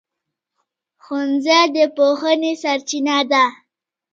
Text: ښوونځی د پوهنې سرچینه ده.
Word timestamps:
ښوونځی 1.03 1.63
د 1.75 1.77
پوهنې 1.95 2.51
سرچینه 2.63 3.17
ده. 3.31 3.45